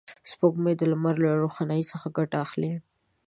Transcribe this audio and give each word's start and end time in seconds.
سپوږمۍ 0.29 0.73
د 0.77 0.83
لمر 0.91 1.15
له 1.23 1.31
روښنایي 1.43 1.83
څخه 1.91 2.07
ګټه 2.17 2.37
اخلي 2.45 2.71